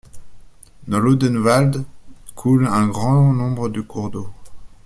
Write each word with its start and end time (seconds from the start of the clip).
Dans 0.87 0.97
l'Odenwald, 0.97 1.85
coule 2.33 2.65
un 2.65 2.87
grand 2.87 3.33
nombre 3.33 3.69
de 3.69 3.81
cours 3.81 4.09
d'eau. 4.09 4.31